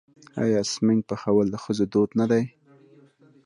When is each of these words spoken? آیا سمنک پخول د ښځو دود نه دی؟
آیا 0.43 0.61
سمنک 0.71 1.01
پخول 1.09 1.47
د 1.51 1.55
ښځو 1.63 1.85
دود 1.91 2.09
نه 2.19 2.25
دی؟ 2.31 2.43